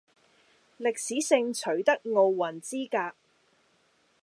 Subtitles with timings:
[0.79, 3.15] 歷史性取得奧運資格